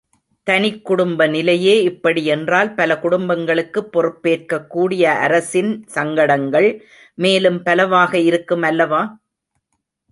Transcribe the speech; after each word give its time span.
தனிக் 0.47 0.91
குடும்பநிலையே 0.91 1.81
இப்படி 1.81 2.25
என்றால் 2.25 2.73
பல 2.73 2.93
குடும்பங்களுக்குப் 2.95 3.91
பொறுப்பேற்கக் 3.91 4.67
கூடிய 4.67 5.11
அரசின் 5.19 5.83
சங்கடங்கள் 5.87 6.69
மேலும் 7.17 7.63
பலவாக 7.63 8.17
இருக்கும் 8.19 8.61
அல்லவா? 8.61 9.03